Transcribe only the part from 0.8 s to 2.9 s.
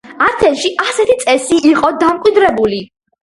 ასეთი წესი იყო დამკვიდრებული.